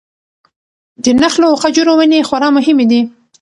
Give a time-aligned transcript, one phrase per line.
[1.03, 3.01] د نخلو او خجورو ونې خورا مهمې دي.